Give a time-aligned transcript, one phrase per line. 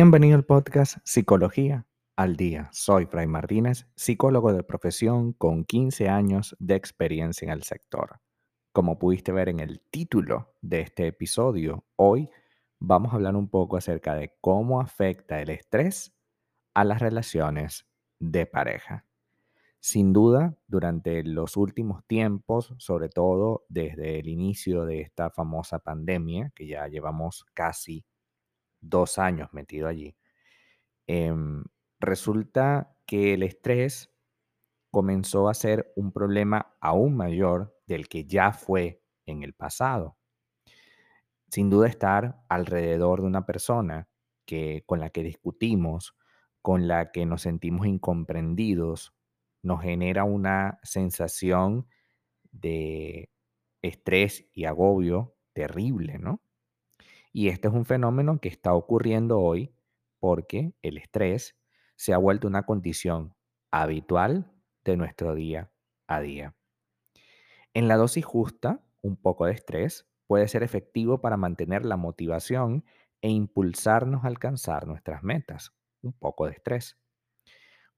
[0.00, 1.84] Bienvenido al podcast Psicología
[2.14, 2.68] al Día.
[2.72, 8.20] Soy Fray Martínez, psicólogo de profesión con 15 años de experiencia en el sector.
[8.70, 12.30] Como pudiste ver en el título de este episodio, hoy
[12.78, 16.14] vamos a hablar un poco acerca de cómo afecta el estrés
[16.74, 17.84] a las relaciones
[18.20, 19.04] de pareja.
[19.80, 26.52] Sin duda, durante los últimos tiempos, sobre todo desde el inicio de esta famosa pandemia,
[26.54, 28.04] que ya llevamos casi
[28.80, 30.16] dos años metido allí,
[31.06, 31.64] em,
[32.00, 34.12] resulta que el estrés
[34.90, 40.18] comenzó a ser un problema aún mayor del que ya fue en el pasado.
[41.50, 44.08] Sin duda estar alrededor de una persona
[44.46, 46.14] que, con la que discutimos,
[46.62, 49.14] con la que nos sentimos incomprendidos,
[49.62, 51.86] nos genera una sensación
[52.52, 53.30] de
[53.82, 56.42] estrés y agobio terrible, ¿no?
[57.32, 59.74] Y este es un fenómeno que está ocurriendo hoy
[60.18, 61.56] porque el estrés
[61.96, 63.34] se ha vuelto una condición
[63.70, 64.52] habitual
[64.84, 65.70] de nuestro día
[66.06, 66.54] a día.
[67.74, 72.84] En la dosis justa, un poco de estrés puede ser efectivo para mantener la motivación
[73.20, 75.72] e impulsarnos a alcanzar nuestras metas.
[76.02, 76.98] Un poco de estrés.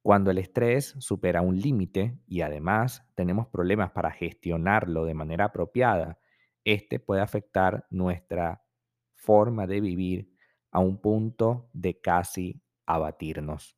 [0.02, 6.18] Cuando el estrés supera un límite y además tenemos problemas para gestionarlo de manera apropiada,
[6.64, 8.62] este puede afectar nuestra
[9.20, 10.32] forma de vivir
[10.72, 13.76] a un punto de casi abatirnos.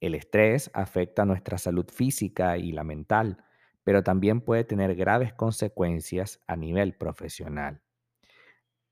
[0.00, 3.44] El estrés afecta nuestra salud física y la mental,
[3.82, 7.82] pero también puede tener graves consecuencias a nivel profesional,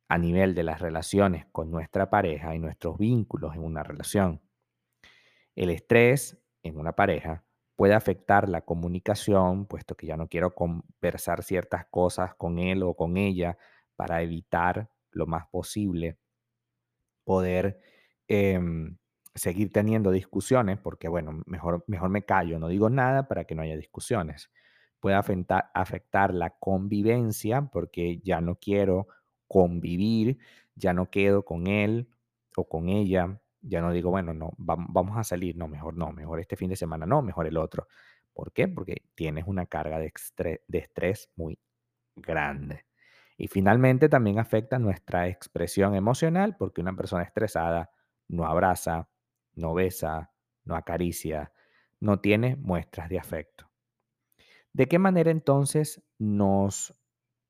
[0.09, 4.41] a nivel de las relaciones con nuestra pareja y nuestros vínculos en una relación.
[5.55, 7.45] El estrés en una pareja
[7.77, 12.95] puede afectar la comunicación, puesto que ya no quiero conversar ciertas cosas con él o
[12.95, 13.57] con ella
[13.97, 16.18] para evitar lo más posible
[17.24, 17.80] poder
[18.29, 18.96] em,
[19.34, 23.62] seguir teniendo discusiones, porque bueno, mejor, mejor me callo, no digo nada para que no
[23.62, 24.51] haya discusiones.
[25.01, 29.08] Puede afectar, afectar la convivencia, porque ya no quiero
[29.46, 30.39] convivir,
[30.74, 32.08] ya no quedo con él
[32.57, 36.40] o con ella, ya no digo, bueno, no, vamos a salir, no, mejor no, mejor
[36.40, 37.86] este fin de semana, no, mejor el otro.
[38.33, 38.68] ¿Por qué?
[38.68, 40.12] Porque tienes una carga de
[40.68, 41.58] de estrés muy
[42.17, 42.88] grande.
[43.39, 47.91] Y finalmente también afecta nuestra expresión emocional porque una persona estresada
[48.27, 49.09] no abraza,
[49.55, 50.33] no besa,
[50.65, 51.53] no acaricia,
[52.01, 53.71] no tiene muestras de afecto.
[54.73, 57.01] ¿De qué manera entonces nos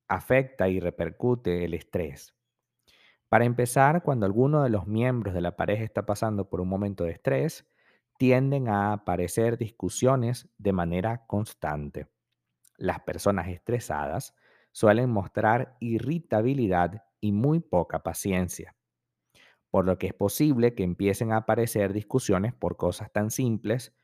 [0.08, 2.34] afecta y repercute el estrés?
[3.30, 7.04] Para empezar, cuando alguno de los miembros de la pareja está pasando por un momento
[7.04, 7.66] de estrés,
[8.18, 12.08] tienden a aparecer discusiones de manera constante.
[12.76, 14.34] Las personas estresadas
[14.72, 18.76] suelen mostrar irritabilidad y muy poca paciencia,
[19.70, 23.94] por lo que es posible que empiecen a aparecer discusiones por cosas tan simples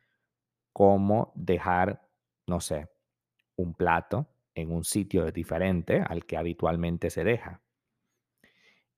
[0.72, 2.08] como dejar,
[2.46, 2.88] no sé,
[3.56, 7.62] un plato en un sitio diferente al que habitualmente se deja.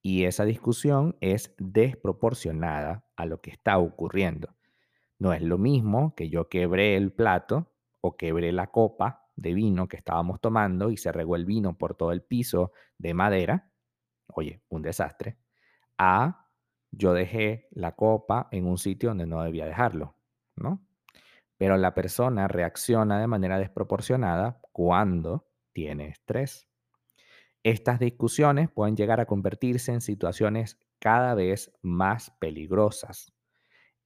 [0.03, 4.55] Y esa discusión es desproporcionada a lo que está ocurriendo.
[5.19, 9.87] No es lo mismo que yo quebré el plato o quebré la copa de vino
[9.89, 13.71] que estábamos tomando y se regó el vino por todo el piso de madera,
[14.29, 15.37] oye, un desastre,
[15.99, 16.49] a
[16.91, 20.17] yo dejé la copa en un sitio donde no debía dejarlo,
[20.57, 20.83] ¿no?
[21.59, 26.69] Pero la persona reacciona de manera desproporcionada cuando tiene estrés.
[27.63, 33.33] Estas discusiones pueden llegar a convertirse en situaciones cada vez más peligrosas,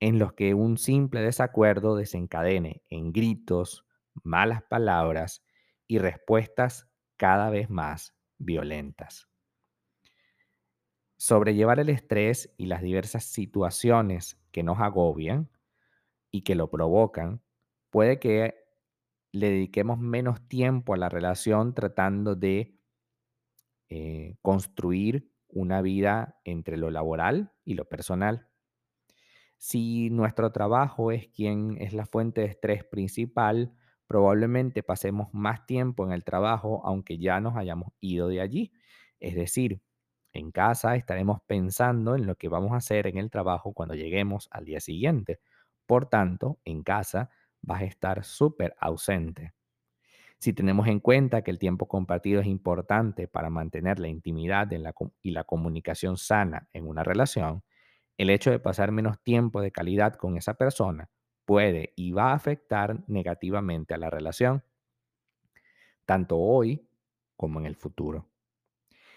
[0.00, 3.84] en los que un simple desacuerdo desencadene en gritos,
[4.24, 5.44] malas palabras
[5.86, 9.28] y respuestas cada vez más violentas.
[11.16, 15.50] Sobrellevar el estrés y las diversas situaciones que nos agobian
[16.30, 17.42] y que lo provocan
[17.90, 18.54] puede que
[19.32, 22.78] le dediquemos menos tiempo a la relación tratando de
[23.88, 28.48] eh, construir una vida entre lo laboral y lo personal.
[29.58, 33.74] Si nuestro trabajo es quien es la fuente de estrés principal,
[34.10, 38.72] probablemente pasemos más tiempo en el trabajo aunque ya nos hayamos ido de allí.
[39.20, 39.82] Es decir,
[40.32, 44.48] en casa estaremos pensando en lo que vamos a hacer en el trabajo cuando lleguemos
[44.50, 45.38] al día siguiente.
[45.86, 47.30] Por tanto, en casa
[47.62, 49.54] vas a estar súper ausente.
[50.40, 54.68] Si tenemos en cuenta que el tiempo compartido es importante para mantener la intimidad
[55.22, 57.62] y la comunicación sana en una relación,
[58.18, 61.08] el hecho de pasar menos tiempo de calidad con esa persona
[61.50, 64.62] puede y va a afectar negativamente a la relación,
[66.06, 66.86] tanto hoy
[67.36, 68.28] como en el futuro.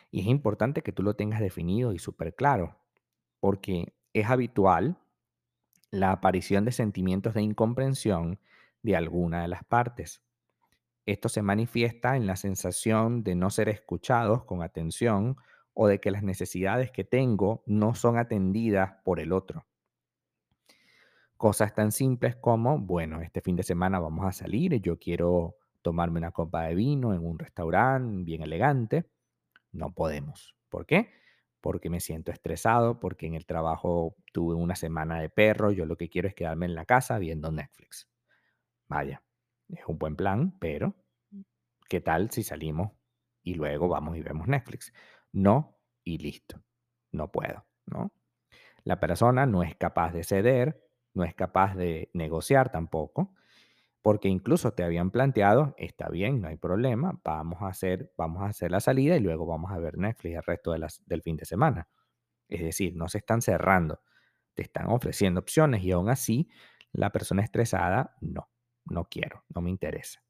[0.09, 2.75] Y es importante que tú lo tengas definido y súper claro,
[3.39, 4.97] porque es habitual
[5.91, 8.39] la aparición de sentimientos de incomprensión
[8.81, 10.23] de alguna de las partes.
[11.05, 15.37] Esto se manifiesta en la sensación de no ser escuchados con atención
[15.75, 19.67] o de que las necesidades que tengo no son atendidas por el otro.
[21.43, 26.19] Cosas tan simples como, bueno, este fin de semana vamos a salir yo quiero tomarme
[26.19, 29.09] una copa de vino en un restaurante bien elegante.
[29.73, 30.55] No podemos.
[30.69, 31.11] ¿Por qué?
[31.59, 35.97] Porque me siento estresado, porque en el trabajo tuve una semana de perro, yo lo
[35.97, 38.07] que quiero es quedarme en la casa viendo Netflix.
[38.87, 39.21] Vaya,
[39.67, 40.95] es un buen plan, pero
[41.89, 42.93] ¿qué tal si salimos
[43.43, 44.93] y luego vamos y vemos Netflix?
[45.33, 46.63] No y listo.
[47.11, 48.13] No puedo, ¿no?
[48.85, 50.79] La persona no es capaz de ceder,
[51.13, 53.33] no es capaz de negociar tampoco,
[54.01, 58.47] porque incluso te habían planteado, está bien, no hay problema, vamos a hacer, vamos a
[58.47, 61.37] hacer la salida y luego vamos a ver Netflix el resto de las, del fin
[61.37, 61.87] de semana.
[62.49, 64.01] Es decir, no se están cerrando,
[64.53, 66.49] te están ofreciendo opciones y aún así
[66.91, 68.49] la persona estresada, no,
[68.85, 70.21] no quiero, no me interesa.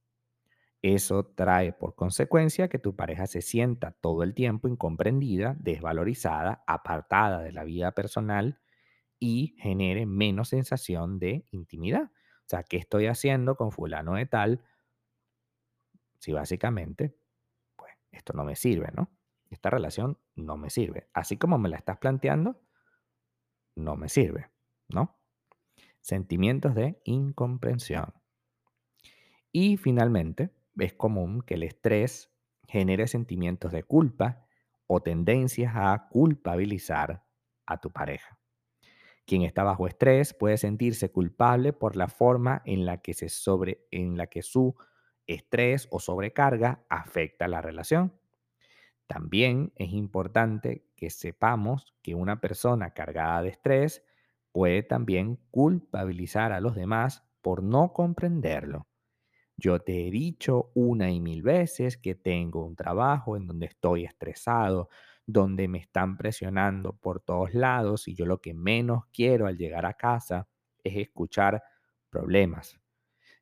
[0.83, 7.41] Eso trae por consecuencia que tu pareja se sienta todo el tiempo incomprendida, desvalorizada, apartada
[7.41, 8.59] de la vida personal
[9.25, 12.11] y genere menos sensación de intimidad.
[12.11, 14.65] O sea, ¿qué estoy haciendo con fulano de tal?
[16.19, 17.15] Si básicamente,
[17.77, 19.09] pues esto no me sirve, ¿no?
[19.49, 21.07] Esta relación no me sirve.
[21.13, 22.61] Así como me la estás planteando,
[23.75, 24.51] no me sirve,
[24.89, 25.17] ¿no?
[26.01, 28.13] Sentimientos de incomprensión.
[29.53, 32.29] Y finalmente, es común que el estrés
[32.67, 34.45] genere sentimientos de culpa
[34.85, 37.23] o tendencias a culpabilizar
[37.65, 38.37] a tu pareja.
[39.25, 43.85] Quien está bajo estrés puede sentirse culpable por la forma en la que, se sobre,
[43.91, 44.75] en la que su
[45.27, 48.13] estrés o sobrecarga afecta la relación.
[49.07, 54.03] También es importante que sepamos que una persona cargada de estrés
[54.51, 58.87] puede también culpabilizar a los demás por no comprenderlo.
[59.57, 64.03] Yo te he dicho una y mil veces que tengo un trabajo en donde estoy
[64.03, 64.89] estresado,
[65.25, 69.85] donde me están presionando por todos lados y yo lo que menos quiero al llegar
[69.85, 70.47] a casa
[70.83, 71.63] es escuchar
[72.09, 72.79] problemas.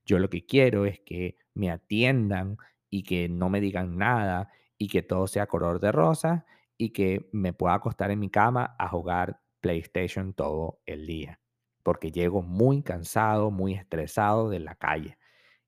[0.06, 2.58] Yo lo que quiero es que me atiendan
[2.90, 6.46] y que no me digan nada y que todo sea color de rosa
[6.78, 11.40] y que me pueda acostar en mi cama a jugar PlayStation todo el día,
[11.84, 15.18] porque llego muy cansado, muy estresado de la calle.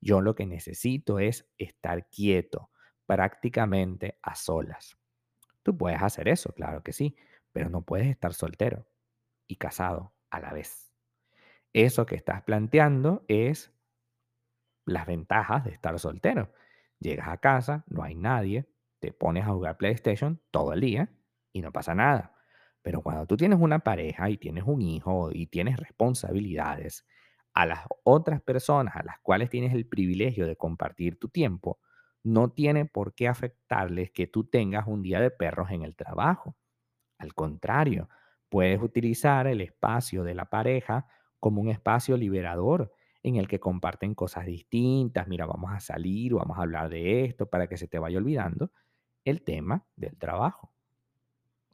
[0.02, 2.72] Yo lo que necesito es estar quieto,
[3.06, 4.98] prácticamente a solas.
[5.64, 7.16] Tú puedes hacer eso, claro que sí,
[7.52, 8.88] pero no puedes estar soltero
[9.48, 10.92] y casado a la vez.
[11.74, 13.74] Eso que estás planteando es
[14.86, 16.52] las ventajas de estar soltero.
[17.00, 18.70] Llegas a casa, no hay nadie,
[19.00, 21.10] te pones a jugar PlayStation todo el día
[21.52, 22.36] y no pasa nada.
[22.82, 27.06] Pero cuando tú tienes una pareja y tienes un hijo y tienes responsabilidades,
[27.54, 31.80] a las otras personas a las cuales tienes el privilegio de compartir tu tiempo,
[32.24, 36.56] no tiene por qué afectarles que tú tengas un día de perros en el trabajo.
[37.18, 38.10] Al contrario,
[38.50, 41.08] puedes utilizar el espacio de la pareja
[41.40, 42.94] como un espacio liberador
[43.24, 45.28] en el que comparten cosas distintas.
[45.28, 48.72] Mira, vamos a salir, vamos a hablar de esto para que se te vaya olvidando
[49.26, 50.72] el tema del trabajo.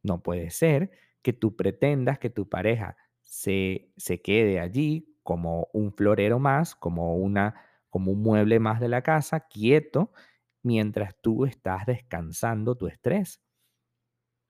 [0.03, 5.91] No puede ser que tú pretendas que tu pareja se, se quede allí como un
[5.91, 7.55] florero más, como, una,
[7.89, 10.11] como un mueble más de la casa, quieto,
[10.61, 13.41] mientras tú estás descansando tu estrés.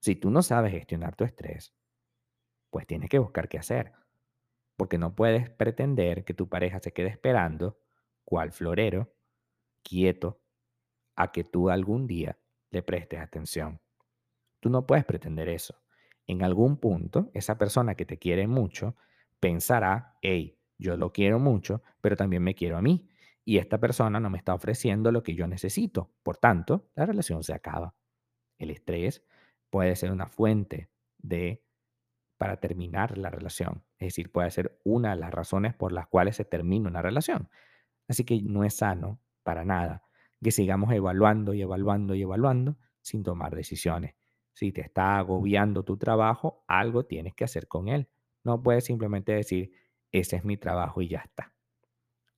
[0.00, 1.74] Si tú no sabes gestionar tu estrés,
[2.70, 3.92] pues tienes que buscar qué hacer.
[4.76, 7.78] Porque no puedes pretender que tu pareja se quede esperando,
[8.24, 9.12] cual florero,
[9.82, 10.40] quieto,
[11.16, 12.38] a que tú algún día
[12.70, 13.80] le prestes atención.
[14.60, 15.82] Tú no puedes pretender eso.
[16.26, 18.96] En algún punto, esa persona que te quiere mucho
[19.40, 23.08] pensará, hey, yo lo quiero mucho, pero también me quiero a mí.
[23.44, 26.12] Y esta persona no me está ofreciendo lo que yo necesito.
[26.22, 27.94] Por tanto, la relación se acaba.
[28.58, 29.24] El estrés
[29.70, 31.64] puede ser una fuente de
[32.36, 33.84] para terminar la relación.
[33.98, 37.50] Es decir, puede ser una de las razones por las cuales se termina una relación.
[38.08, 40.04] Así que no es sano para nada
[40.42, 44.14] que sigamos evaluando y evaluando y evaluando sin tomar decisiones.
[44.54, 48.08] Si te está agobiando tu trabajo, algo tienes que hacer con él.
[48.42, 49.72] No puedes simplemente decir,
[50.10, 51.52] ese es mi trabajo y ya está.